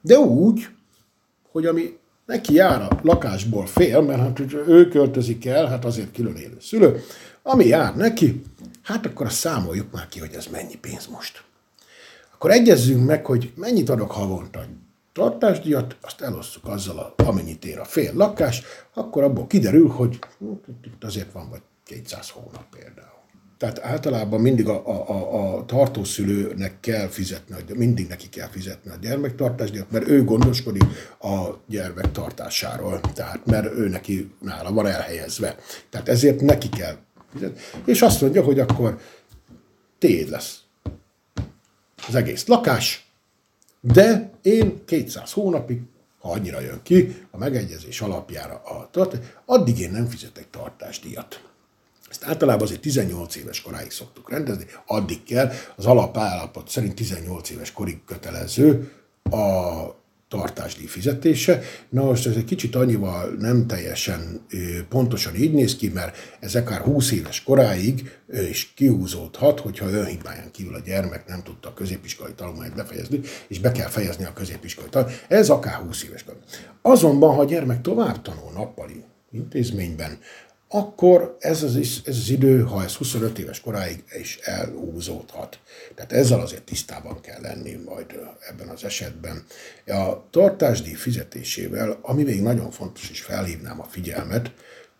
[0.01, 0.67] de úgy,
[1.51, 6.35] hogy ami neki jár a lakásból fél, mert hát ő költözik el, hát azért külön
[6.35, 7.03] élő szülő,
[7.41, 8.43] ami jár neki,
[8.81, 11.43] hát akkor azt számoljuk már ki, hogy ez mennyi pénz most.
[12.33, 14.65] Akkor egyezzünk meg, hogy mennyit adok havonta
[15.13, 20.19] tartásdíjat, azt elosszuk azzal, amennyit ér a fél lakás, akkor abból kiderül, hogy
[20.83, 23.23] itt azért van vagy 200 hónap például.
[23.57, 29.91] Tehát általában mindig a, a, a, tartószülőnek kell fizetni, mindig neki kell fizetni a gyermektartásdíjat,
[29.91, 30.83] mert ő gondoskodik
[31.19, 35.55] a gyermek tartásáról, tehát mert ő neki nála van elhelyezve.
[35.89, 36.97] Tehát ezért neki kell
[37.33, 37.59] fizetni.
[37.85, 38.99] És azt mondja, hogy akkor
[39.99, 40.59] téd lesz
[42.07, 43.05] az egész lakás,
[43.81, 45.81] de én 200 hónapig,
[46.19, 51.41] ha annyira jön ki, a megegyezés alapjára a tartás, addig én nem fizetek tartásdíjat.
[52.15, 57.71] Ezt általában azért 18 éves koráig szoktuk rendezni, addig kell, az alapállapot szerint 18 éves
[57.71, 58.91] korig kötelező
[59.23, 59.83] a
[60.27, 61.61] tartásdíj fizetése.
[61.89, 64.45] Na most ez egy kicsit annyival nem teljesen
[64.89, 68.11] pontosan így néz ki, mert ez akár 20 éves koráig
[68.49, 73.71] is kihúzódhat, hogyha önhibáján kívül a gyermek nem tudta a középiskolai tanulmányt befejezni, és be
[73.71, 75.25] kell fejezni a középiskolai tanulmányt.
[75.27, 76.37] Ez akár 20 éves kor.
[76.81, 80.19] Azonban, ha a gyermek tovább tanul nappali intézményben,
[80.75, 85.59] akkor ez az, ez az idő, ha ez 25 éves koráig is elhúzódhat.
[85.95, 88.05] Tehát ezzel azért tisztában kell lenni majd
[88.49, 89.45] ebben az esetben.
[89.87, 94.51] A tartásdíj fizetésével, ami még nagyon fontos, és felhívnám a figyelmet,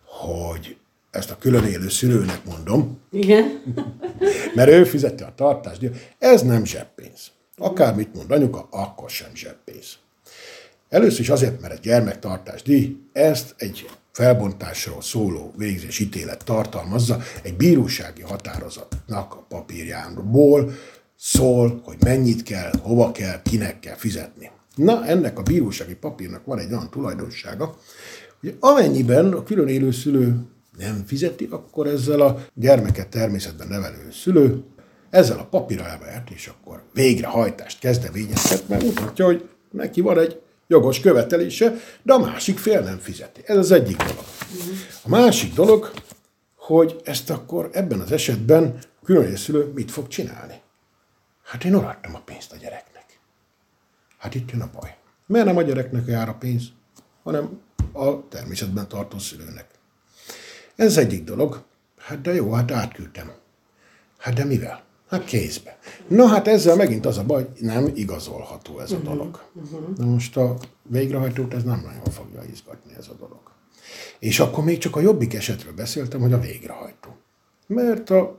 [0.04, 0.76] hogy
[1.10, 3.00] ezt a külön élő szülőnek mondom.
[3.10, 3.62] Igen.
[4.54, 5.96] mert ő fizette a tartásdíjat.
[6.18, 7.30] Ez nem zseppénz.
[7.56, 9.96] Akármit mond anyuka, akkor sem zseppénz.
[10.88, 13.86] Először is azért, mert egy gyermektartásdíj, ezt egy
[14.16, 20.70] felbontásról szóló végzés ítélet tartalmazza, egy bírósági határozatnak a papírjából
[21.16, 24.50] szól, hogy mennyit kell, hova kell, kinek kell fizetni.
[24.74, 27.78] Na, ennek a bírósági papírnak van egy olyan tulajdonsága,
[28.40, 30.36] hogy amennyiben a külön élő szülő
[30.78, 34.64] nem fizeti, akkor ezzel a gyermeket természetben nevelő szülő
[35.10, 41.00] ezzel a papírra elmehet, és akkor végrehajtást kezdeményezhet, mert mutatja, hogy neki van egy jogos
[41.00, 43.40] követelése, de a másik fél nem fizeti.
[43.44, 44.24] Ez az egyik dolog.
[45.02, 45.92] A másik dolog,
[46.56, 50.60] hogy ezt akkor ebben az esetben különleges szülő mit fog csinálni?
[51.44, 53.20] Hát én odaadtam a pénzt a gyereknek.
[54.18, 54.96] Hát itt jön a baj.
[55.26, 56.64] Mert nem a gyereknek jár a pénz,
[57.22, 57.60] hanem
[57.92, 59.66] a természetben tartó szülőnek.
[60.76, 61.64] Ez egyik dolog.
[61.98, 63.32] Hát de jó, hát átküldtem.
[64.18, 64.85] Hát de mivel?
[65.08, 65.78] Hát kézbe.
[66.08, 69.42] Na hát ezzel megint az a baj, nem igazolható ez a mhm, dolog.
[69.54, 69.96] Uh-huh.
[69.96, 73.40] Na most a végrehajtót ez nem nagyon fogja izgatni ez a dolog.
[74.18, 77.16] És akkor még csak a jobbik esetről beszéltem, hogy a végrehajtó.
[77.66, 78.38] Mert a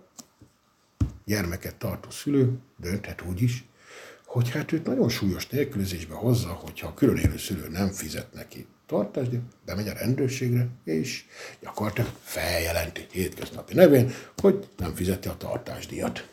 [1.26, 3.66] gyermeket tartó szülő dönthet úgy is,
[4.26, 9.40] hogy hát őt nagyon súlyos nélkülözésbe hozza, hogyha a különélő szülő nem fizet neki tartásdíj,
[9.66, 11.26] bemegy a rendőrségre, és
[11.62, 16.28] gyakorlatilag feljelenti hétköznapi nevén, hogy nem fizeti a tartásdíjat.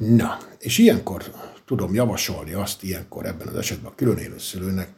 [0.00, 1.22] Na, és ilyenkor
[1.64, 4.88] tudom javasolni azt, ilyenkor ebben az esetben a különélő szülőnek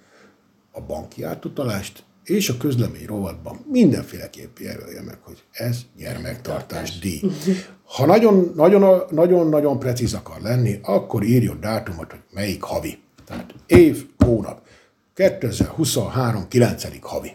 [0.73, 7.21] a banki átutalást, és a közlemény rovatban mindenféleképp jelölje meg, hogy ez gyermektartás díj.
[7.85, 12.99] Ha nagyon, nagyon, nagyon, nagyon precíz akar lenni, akkor írjon dátumot, hogy melyik havi.
[13.27, 14.67] Tehát év, hónap.
[15.15, 16.49] 2023.
[16.49, 16.85] 9.
[17.01, 17.33] havi.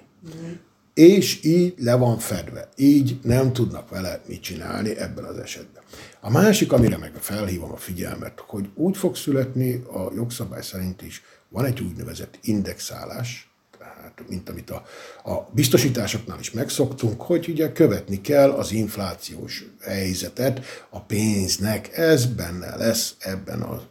[0.94, 2.70] És így le van fedve.
[2.76, 5.84] Így nem tudnak vele mit csinálni ebben az esetben.
[6.20, 11.24] A másik, amire meg felhívom a figyelmet, hogy úgy fog születni a jogszabály szerint is,
[11.50, 14.86] van egy úgynevezett indexálás, tehát mint amit a,
[15.24, 21.98] a biztosításoknál is megszoktunk, hogy ugye követni kell az inflációs helyzetet a pénznek.
[21.98, 23.82] Ez benne lesz ebben a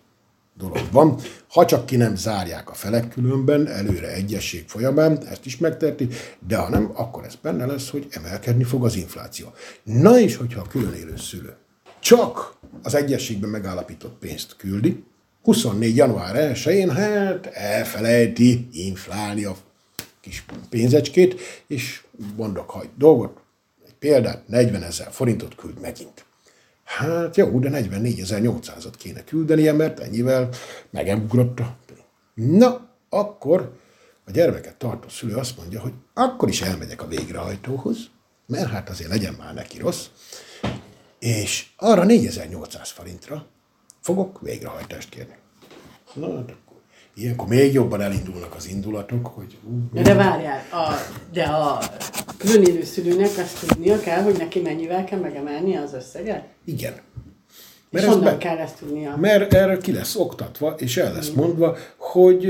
[0.58, 1.20] dologban.
[1.48, 6.08] Ha csak ki nem zárják a felek különben, előre egyesség folyamán, ezt is megterti,
[6.46, 9.52] de ha nem, akkor ez benne lesz, hogy emelkedni fog az infláció.
[9.82, 11.56] Na és hogyha a külön élő szülő
[12.04, 15.04] csak az egyességben megállapított pénzt küldi,
[15.42, 15.96] 24.
[15.96, 19.56] január 1-én hát elfelejti inflálni a
[20.20, 22.02] kis pénzecskét, és
[22.36, 23.40] mondok egy dolgot,
[23.86, 26.24] egy példát, 40 ezer forintot küld megint.
[26.84, 30.48] Hát jó, de 44.800-at kéne küldenie, mert ennyivel
[30.90, 31.76] megemugrott a
[32.34, 33.76] Na, akkor
[34.26, 37.96] a gyermeket tartó szülő azt mondja, hogy akkor is elmegyek a végrehajtóhoz,
[38.46, 40.06] mert hát azért legyen már neki rossz,
[41.24, 43.46] és arra 4800 forintra
[44.00, 45.34] fogok végrehajtást kérni.
[46.14, 46.76] Na, hát akkor
[47.14, 49.58] ilyenkor még jobban elindulnak az indulatok, hogy...
[49.92, 50.94] Uh, de várjál, a,
[51.32, 51.78] de a
[52.36, 56.44] különélő szülőnek azt tudnia kell, hogy neki mennyivel kell megemelni az összeget?
[56.64, 56.94] Igen.
[57.90, 59.16] Mert és honnan be, kell ezt tudnia?
[59.16, 62.46] Mert erre ki lesz oktatva, és el lesz mondva, hogy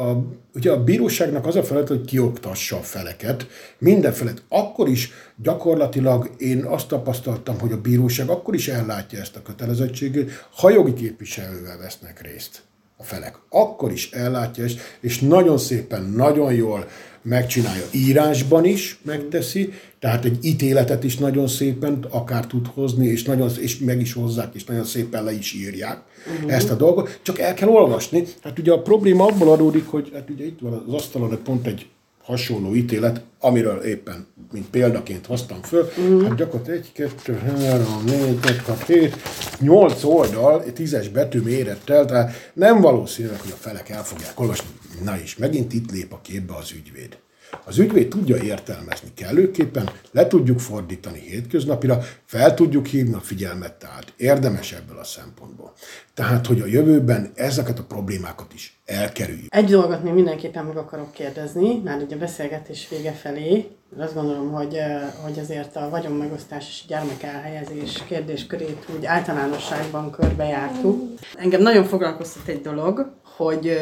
[0.00, 3.46] a, ugye a bíróságnak az a feladat, hogy kioktassa a feleket,
[3.78, 4.42] minden felet.
[4.48, 10.48] Akkor is gyakorlatilag én azt tapasztaltam, hogy a bíróság akkor is ellátja ezt a kötelezettséget,
[10.56, 12.62] ha jogi képviselővel vesznek részt
[12.96, 13.36] a felek.
[13.48, 16.88] Akkor is ellátja ezt, és nagyon szépen, nagyon jól
[17.22, 17.84] megcsinálja.
[17.90, 23.78] Írásban is megteszi, tehát egy ítéletet is nagyon szépen akár tud hozni, és, nagyon, és
[23.78, 26.02] meg is hozzák, és nagyon szépen le is írják
[26.34, 26.54] uh-huh.
[26.54, 27.20] ezt a dolgot.
[27.22, 28.24] Csak el kell olvasni.
[28.42, 31.86] Hát ugye a probléma abból adódik, hogy hát ugye itt van az asztalon pont egy
[32.22, 36.22] hasonló ítélet, amiről éppen, mint példaként hoztam föl, uh-huh.
[36.22, 39.16] hát gyakorlatilag 1, 2, 3, 4, 5, 6, 7,
[39.58, 44.68] 8 oldal, 10-es betű mérettel, tehát nem valószínű, hogy a felek el fogják olvasni.
[45.04, 47.18] Na és megint itt lép a képbe az ügyvéd.
[47.64, 54.12] Az ügyvéd tudja értelmezni kellőképpen, le tudjuk fordítani hétköznapira, fel tudjuk hívni a figyelmet, tehát
[54.16, 55.72] érdemes ebből a szempontból.
[56.14, 59.54] Tehát, hogy a jövőben ezeket a problémákat is elkerüljük.
[59.54, 63.66] Egy dolgot még mindenképpen meg akarok kérdezni, már ugye a beszélgetés vége felé,
[63.98, 64.78] azt gondolom, hogy,
[65.22, 71.02] hogy azért a vagyonmegosztás és gyermek elhelyezés kérdéskörét úgy általánosságban körbejártuk.
[71.34, 73.78] Engem nagyon foglalkoztat egy dolog, hogy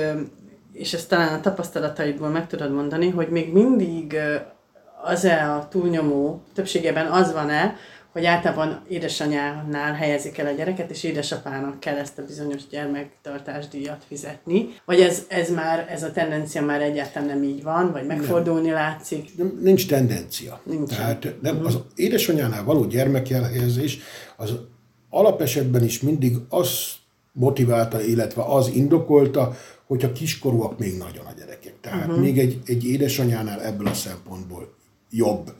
[0.78, 4.16] és ezt talán a tapasztalataidból meg tudod mondani, hogy még mindig
[5.02, 7.76] az-e a túlnyomó, többségében az van-e,
[8.12, 14.68] hogy általában édesanyánál helyezik el a gyereket, és édesapának kell ezt a bizonyos gyermektartásdíjat fizetni.
[14.84, 19.36] Vagy ez, ez már, ez a tendencia már egyáltalán nem így van, vagy megfordulni látszik?
[19.36, 20.60] Nem, nincs tendencia.
[20.62, 20.94] Nincs.
[20.94, 21.68] Tehát nem, uh-huh.
[21.68, 23.98] az édesanyánál való gyermekelhelyezés
[24.36, 24.52] az
[25.10, 26.97] alapesetben is mindig az
[27.38, 31.74] motiválta, illetve az indokolta, hogyha kiskorúak még nagyon a gyerekek.
[31.80, 32.20] Tehát uh-huh.
[32.20, 34.74] még egy, egy édesanyánál ebből a szempontból
[35.10, 35.52] jobb.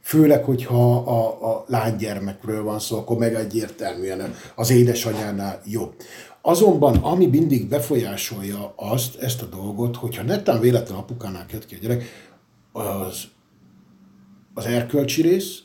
[0.00, 5.94] Főleg, hogyha a, a lánygyermekről van szó, akkor meg egyértelműen az édesanyánál jobb.
[6.42, 11.78] Azonban, ami mindig befolyásolja azt, ezt a dolgot, hogyha netán véletlen apukánál jött ki a
[11.78, 12.04] gyerek,
[12.72, 13.22] az,
[14.54, 15.63] az erkölcsi rész,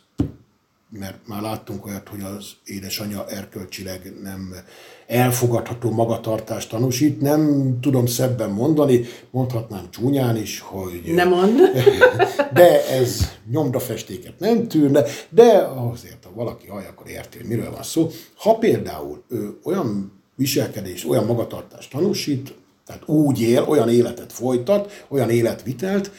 [0.90, 4.56] mert már láttunk olyat, hogy az édesanyja erkölcsileg nem
[5.08, 7.22] elfogadható magatartást tanúsít.
[7.22, 11.02] Nem tudom szebben mondani, mondhatnám csúnyán is, hogy...
[11.14, 11.60] Nem mond.
[12.54, 17.84] De ez nyomdafestéket nem tűrne, de azért, ha valaki hallja, akkor érti, hogy miről van
[17.84, 18.10] szó.
[18.36, 22.54] Ha például ő olyan viselkedés, olyan magatartást tanúsít,
[22.86, 26.12] tehát úgy él, olyan életet folytat, olyan életvitelt,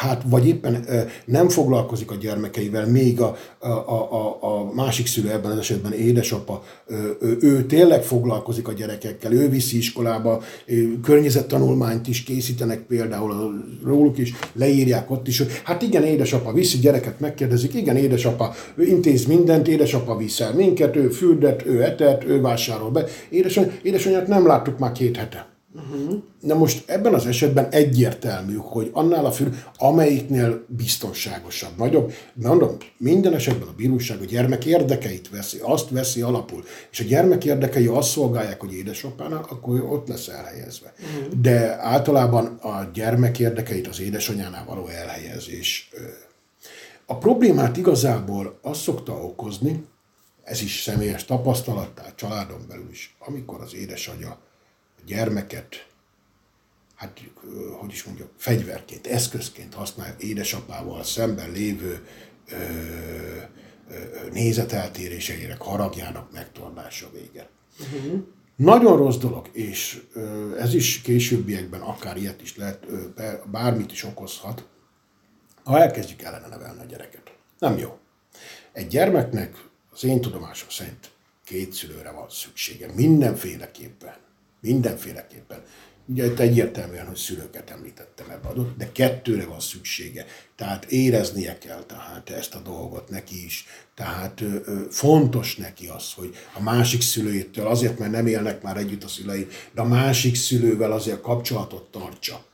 [0.00, 0.84] hát vagy éppen
[1.24, 6.62] nem foglalkozik a gyermekeivel, még a, a, a, a másik szülő ebben az esetben édesapa,
[7.20, 10.42] ő, ő tényleg foglalkozik a gyerekekkel, ő viszi iskolába,
[11.02, 17.20] környezettanulmányt is készítenek például róluk is, leírják ott is, hogy hát igen, édesapa viszi gyereket,
[17.20, 22.90] megkérdezik, igen, édesapa ő intéz mindent, édesapa viszel minket, ő fürdet, ő etet, ő vásárol
[22.90, 23.04] be.
[23.28, 25.57] Édesanyját, édesanyját nem láttuk már két hete.
[25.78, 26.22] Uh-huh.
[26.40, 33.34] Na most ebben az esetben egyértelmű, hogy annál a fül, amelyiknél biztonságosabb, nagyobb, mondom, minden
[33.34, 38.10] esetben a bíróság a gyermek érdekeit veszi, azt veszi alapul, és a gyermek érdekei azt
[38.10, 40.92] szolgálják, hogy édesapának, akkor ott lesz elhelyezve.
[40.98, 41.40] Uh-huh.
[41.40, 45.90] De általában a gyermek érdekeit az édesanyánál való elhelyezés.
[47.06, 49.84] A problémát igazából azt szokta okozni,
[50.44, 54.38] ez is személyes tapasztalat, tehát családon belül is, amikor az édesanyja
[55.08, 55.86] gyermeket,
[56.94, 57.20] hát
[57.78, 62.06] hogy is mondjam, fegyverként, eszközként használja édesapával szemben lévő
[62.50, 62.56] ö,
[63.90, 67.48] ö, nézeteltéréseinek, haragjának megtorlása vége.
[67.80, 68.20] Uh-huh.
[68.56, 73.02] Nagyon rossz dolog, és ö, ez is későbbiekben akár ilyet is lehet, ö,
[73.50, 74.66] bármit is okozhat,
[75.64, 77.32] ha elkezdjük ellene nevelni a gyereket.
[77.58, 77.98] Nem jó.
[78.72, 79.56] Egy gyermeknek
[79.92, 81.10] az én tudomásom szerint
[81.44, 84.16] két szülőre van szüksége, mindenféleképpen.
[84.60, 85.62] Mindenféleképpen.
[86.10, 90.26] Ugye itt egyértelműen, hogy szülőket említettem ebbe adott, de kettőre van szüksége.
[90.56, 93.66] Tehát éreznie kell tehát ezt a dolgot neki is.
[93.94, 98.76] Tehát ö, ö, fontos neki az, hogy a másik szülőjétől, azért, mert nem élnek már
[98.76, 102.44] együtt a szülei, de a másik szülővel azért kapcsolatot tartsa.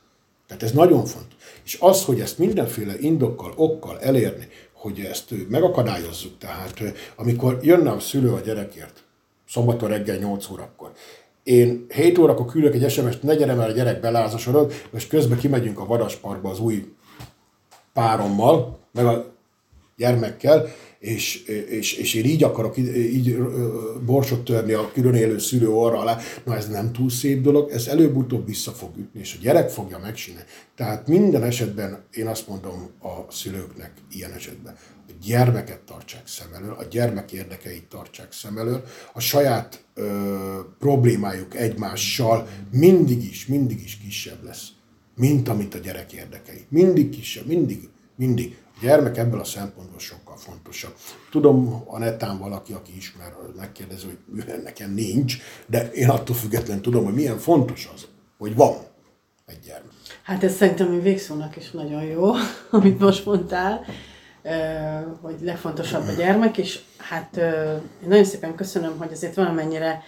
[0.47, 1.37] Tehát ez nagyon fontos.
[1.63, 6.81] És az, hogy ezt mindenféle indokkal, okkal elérni, hogy ezt megakadályozzuk, tehát
[7.15, 9.03] amikor jönne a szülő a gyerekért,
[9.49, 10.91] szombaton reggel 8 órakor,
[11.45, 15.79] én 7 órakor küldök egy SMS-t, ne gyere, mert a gyerek belázasodott, és közben kimegyünk
[15.79, 16.93] a vadasparkba az új
[17.93, 19.33] párommal, meg a
[19.97, 20.67] gyermekkel,
[20.99, 23.37] és, és, és én így akarok így
[24.05, 27.87] borsot törni a külön élő szülő orra alá, na ez nem túl szép dolog, ez
[27.87, 30.47] előbb-utóbb vissza fog ütni, és a gyerek fogja megcsinálni.
[30.75, 34.75] Tehát minden esetben én azt mondom a szülőknek ilyen esetben,
[35.07, 38.83] a gyermeket tartsák szem elől, a gyermek érdekeit tartsák szem elől,
[39.13, 44.67] a saját ö, problémájuk egymással mindig is, mindig is kisebb lesz,
[45.15, 46.65] mint amit a gyerek érdekei.
[46.69, 48.57] Mindig kisebb, mindig, mindig.
[48.75, 50.93] A gyermek ebből a szempontból sokkal fontosabb.
[51.31, 55.37] Tudom, a netán valaki, aki ismer, megkérdezi, hogy nekem nincs,
[55.67, 58.75] de én attól függetlenül tudom, hogy milyen fontos az, hogy van
[59.45, 59.91] egy gyermek.
[60.23, 62.31] Hát ez szerintem egy végszónak is nagyon jó,
[62.71, 63.85] amit most mondtál,
[65.21, 67.37] hogy legfontosabb a gyermek, és hát
[68.01, 70.03] én nagyon szépen köszönöm, hogy azért valamennyire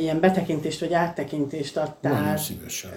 [0.00, 2.90] ilyen betekintést vagy áttekintést adtál Nagyon szívesen.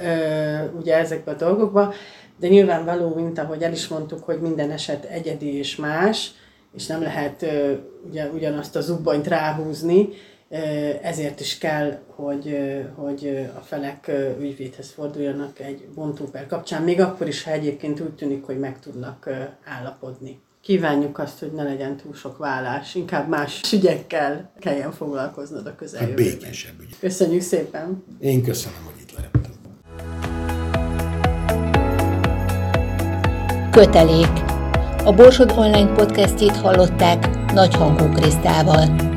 [0.79, 1.93] ugye ezekbe a dolgokba,
[2.39, 6.31] de nyilvánvaló, mint ahogy el is mondtuk, hogy minden eset egyedi és más,
[6.75, 7.45] és nem lehet
[8.09, 10.09] ugye, ugyanazt a zubbanyt ráhúzni,
[11.01, 12.57] ezért is kell, hogy,
[12.95, 18.45] hogy a felek ügyvédhez forduljanak egy bontóper kapcsán, még akkor is, ha egyébként úgy tűnik,
[18.45, 19.29] hogy meg tudnak
[19.65, 20.39] állapodni.
[20.61, 26.25] Kívánjuk azt, hogy ne legyen túl sok vállás, inkább más ügyekkel kelljen foglalkoznod a közeljövőben.
[26.25, 26.99] Hát békésebb ügy.
[26.99, 28.03] Köszönjük szépen!
[28.19, 29.53] Én köszönöm, hogy itt lehettem.
[33.71, 34.43] Kötelék.
[35.05, 39.14] A Borsod Online podcastjét hallották Nagy Hangú Krisztával.